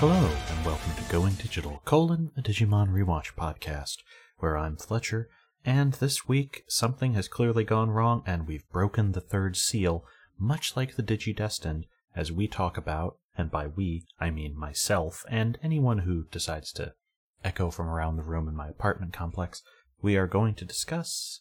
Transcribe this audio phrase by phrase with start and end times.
[0.00, 3.96] Hello, and welcome to Going Digital, colon, a Digimon rewatch podcast,
[4.38, 5.28] where I'm Fletcher,
[5.64, 10.04] and this week something has clearly gone wrong, and we've broken the third seal,
[10.38, 15.58] much like the Digidestined, as we talk about, and by we, I mean myself, and
[15.64, 16.94] anyone who decides to
[17.42, 19.64] echo from around the room in my apartment complex,
[20.00, 21.40] we are going to discuss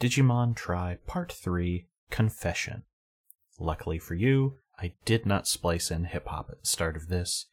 [0.00, 2.84] Digimon Tri Part 3 Confession.
[3.58, 7.44] Luckily for you, I did not splice in hip hop at the start of this,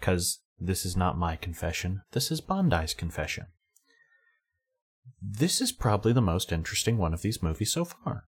[0.00, 3.46] because this is not my confession, this is Bandai's confession.
[5.22, 8.24] This is probably the most interesting one of these movies so far.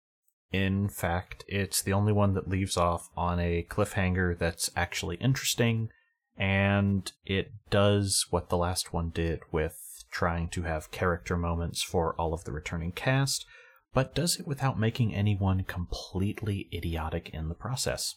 [0.52, 5.88] In fact, it's the only one that leaves off on a cliffhanger that's actually interesting,
[6.36, 12.14] and it does what the last one did with trying to have character moments for
[12.14, 13.44] all of the returning cast,
[13.92, 18.14] but does it without making anyone completely idiotic in the process.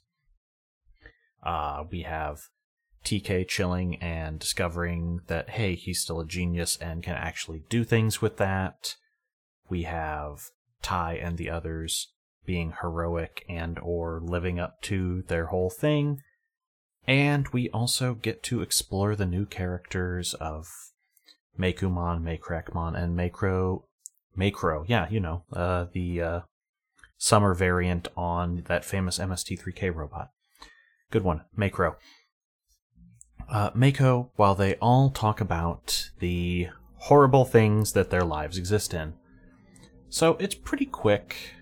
[1.43, 2.49] Uh, we have
[3.03, 8.21] TK chilling and discovering that, hey, he's still a genius and can actually do things
[8.21, 8.95] with that.
[9.69, 10.49] We have
[10.81, 12.11] Tai and the others
[12.45, 16.21] being heroic and or living up to their whole thing.
[17.07, 20.67] And we also get to explore the new characters of
[21.57, 23.85] Meicoomon, Meicrackmon, and Macro.
[24.35, 26.39] Macro, yeah, you know, uh, the uh,
[27.17, 30.29] summer variant on that famous MST3K robot.
[31.11, 31.97] Good one, Macro.
[33.51, 39.13] Uh, Mako, while they all talk about the horrible things that their lives exist in.
[40.09, 41.55] So it's pretty quick,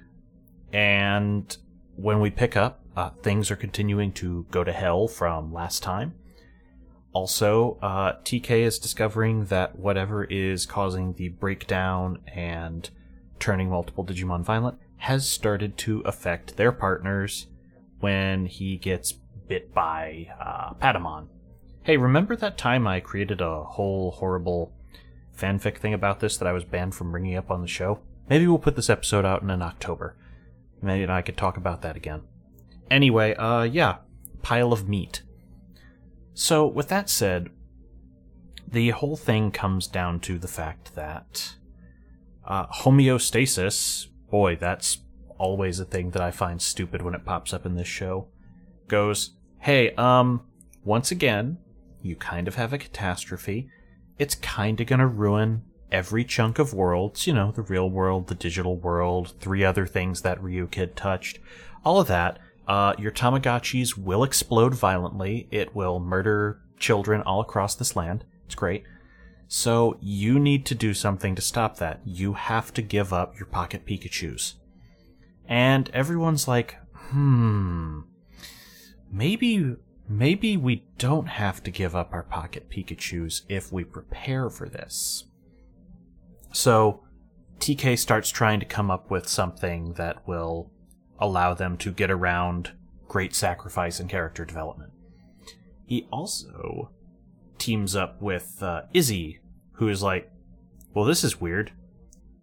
[0.73, 1.55] and
[1.95, 6.15] when we pick up, uh, things are continuing to go to hell from last time.
[7.13, 12.89] Also, uh, TK is discovering that whatever is causing the breakdown and
[13.39, 17.47] turning multiple Digimon violent has started to affect their partners
[17.99, 19.13] when he gets
[19.47, 21.27] bit by uh, Patamon.
[21.87, 24.73] Hey, remember that time I created a whole horrible
[25.33, 28.01] fanfic thing about this that I was banned from bringing up on the show?
[28.29, 30.17] Maybe we'll put this episode out in October.
[30.81, 32.23] Maybe I could talk about that again.
[32.91, 33.99] Anyway, uh, yeah,
[34.41, 35.21] pile of meat.
[36.33, 37.51] So, with that said,
[38.67, 41.55] the whole thing comes down to the fact that
[42.45, 45.03] uh, homeostasis, boy, that's
[45.37, 48.27] always a thing that I find stupid when it pops up in this show,
[48.89, 50.41] goes, hey, um,
[50.83, 51.59] once again,
[52.07, 53.69] you kind of have a catastrophe.
[54.17, 58.27] It's kind of going to ruin every chunk of worlds, you know, the real world,
[58.27, 61.39] the digital world, three other things that Ryukid touched,
[61.85, 62.39] all of that.
[62.67, 65.47] Uh, your Tamagotchis will explode violently.
[65.51, 68.25] It will murder children all across this land.
[68.45, 68.83] It's great.
[69.47, 72.01] So you need to do something to stop that.
[72.03, 74.55] You have to give up your pocket Pikachus.
[75.47, 78.01] And everyone's like, hmm,
[79.09, 79.75] maybe
[80.09, 85.25] Maybe we don't have to give up our pocket Pikachus if we prepare for this.
[86.53, 87.03] So,
[87.59, 90.71] TK starts trying to come up with something that will
[91.19, 92.71] allow them to get around
[93.07, 94.93] great sacrifice and character development.
[95.85, 96.91] He also
[97.57, 99.39] teams up with uh, Izzy,
[99.73, 100.31] who is like,
[100.93, 101.71] well, this is weird.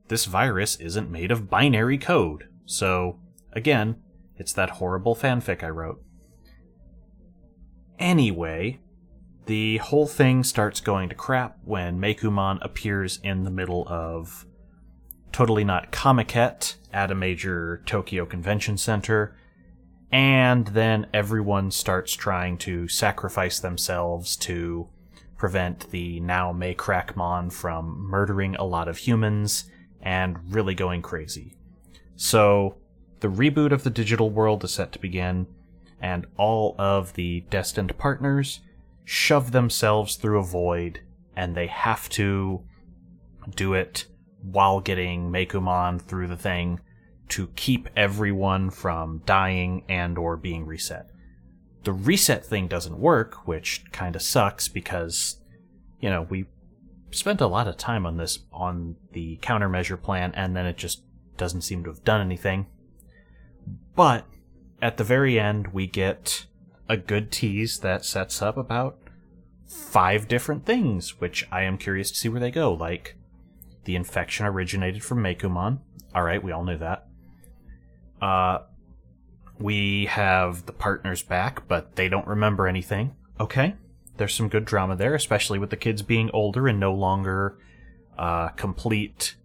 [0.09, 2.49] This virus isn't made of binary code.
[2.67, 3.19] So,
[3.53, 3.97] again,
[4.37, 6.03] it's that horrible fanfic I wrote.
[7.99, 8.81] Anyway,
[9.47, 14.47] the whole thing starts going to crap when Meicoomon appears in the middle of
[15.33, 19.37] Totally Not Comiket at a major Tokyo convention center,
[20.11, 24.89] and then everyone starts trying to sacrifice themselves to
[25.37, 29.65] prevent the now Meicrackmon from murdering a lot of humans
[30.01, 31.57] and really going crazy.
[32.17, 32.77] So,
[33.21, 35.47] the reboot of the digital world is set to begin,
[36.05, 38.61] and all of the destined partners
[39.05, 41.01] shove themselves through a void,
[41.35, 42.63] and they have to
[43.57, 44.05] do it
[44.43, 46.79] while getting Meicoomon through the thing
[47.31, 51.09] to keep everyone from dying and or being reset.
[51.85, 55.39] The reset thing doesn't work, which kind of sucks because
[56.01, 56.45] you know, we
[57.13, 61.03] spent a lot of time on this on the countermeasure plan and then it just
[61.39, 62.67] doesn't seem to have done anything.
[63.97, 64.27] But
[64.85, 66.45] at the very end, we get
[66.91, 68.99] a good tease that sets up about
[69.67, 72.75] five different things, which I am curious to see where they go.
[72.75, 73.17] Like,
[73.85, 75.79] the infection originated from Meicoomon.
[76.15, 77.07] Alright, we all knew that.
[78.21, 78.59] Uh,
[79.59, 83.17] we have the partners back, but they don't remember anything.
[83.41, 83.77] Okay,
[84.19, 87.57] there's some good drama there, especially with the kids being older and no longer
[88.19, 89.37] uh, complete,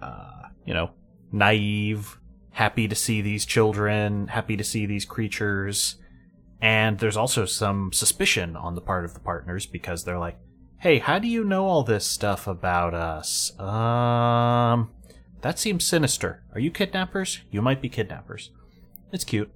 [0.00, 0.90] uh, you know,
[1.32, 2.20] naive
[2.56, 5.96] happy to see these children, happy to see these creatures,
[6.58, 10.38] And there's also some suspicion on the part of the partners because they're like,
[10.78, 13.52] hey, how do you know all this stuff about us?
[13.60, 14.90] Um,
[15.42, 16.44] that seems sinister.
[16.54, 17.42] Are you kidnappers?
[17.50, 18.52] You might be kidnappers.
[19.12, 19.52] It's cute.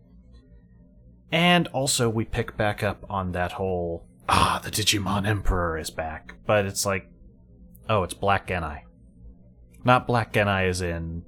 [1.33, 6.35] And also, we pick back up on that whole ah, the Digimon Emperor is back.
[6.45, 7.09] But it's like,
[7.89, 8.83] oh, it's Black Gennai.
[9.85, 11.25] Not Black Gennai as in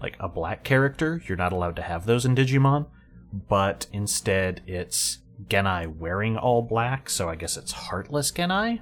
[0.00, 1.22] like a black character.
[1.26, 2.86] You're not allowed to have those in Digimon.
[3.32, 8.80] But instead, it's Gennai wearing all black, so I guess it's Heartless Gennai?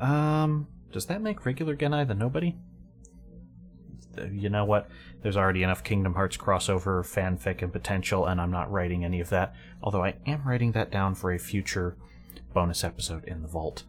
[0.00, 2.56] Um, does that make regular Gennai the nobody?
[4.30, 4.88] You know what?
[5.22, 9.30] There's already enough Kingdom Hearts crossover, fanfic, and potential, and I'm not writing any of
[9.30, 9.54] that.
[9.82, 11.96] Although I am writing that down for a future
[12.52, 13.84] bonus episode in the vault.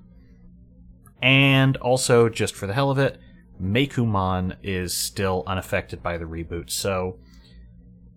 [1.21, 3.19] And also, just for the hell of it,
[3.61, 6.69] Meicoomon is still unaffected by the reboot.
[6.69, 7.19] So,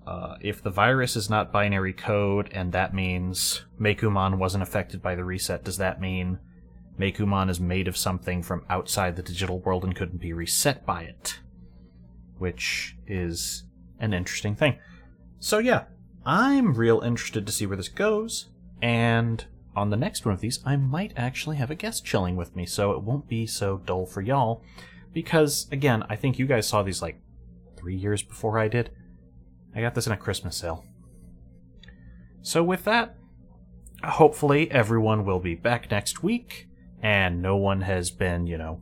[0.07, 5.15] uh, if the virus is not binary code, and that means Meicoomon wasn't affected by
[5.15, 6.39] the reset, does that mean
[6.99, 11.03] Meicoomon is made of something from outside the digital world and couldn't be reset by
[11.03, 11.41] it?
[12.39, 13.65] Which is
[14.01, 14.79] an interesting thing.
[15.39, 15.85] So, yeah,
[16.25, 18.49] I'm real interested to see where this goes,
[18.83, 19.45] and
[19.77, 22.67] on the next one of these, I might actually have a guest chilling with me,
[22.67, 24.63] so it won't be so dull for y'all.
[25.19, 27.21] Because, again, I think you guys saw these like
[27.77, 28.91] three years before I did.
[29.75, 30.85] I got this in a Christmas sale.
[32.41, 33.17] So, with that,
[34.05, 36.69] hopefully everyone will be back next week,
[37.03, 38.81] and no one has been, you know,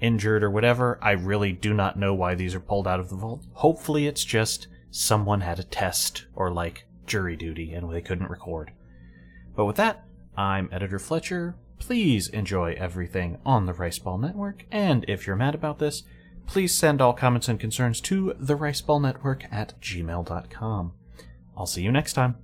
[0.00, 0.96] injured or whatever.
[1.02, 3.44] I really do not know why these are pulled out of the vault.
[3.54, 8.70] Hopefully, it's just someone had a test or like jury duty and they couldn't record.
[9.56, 10.04] But with that,
[10.36, 11.56] I'm Editor Fletcher.
[11.78, 16.02] Please enjoy everything on the Riceball Network, and if you're mad about this,
[16.46, 20.92] please send all comments and concerns to the Riceball Network at gmail.com.
[21.56, 22.36] I'll see you next time.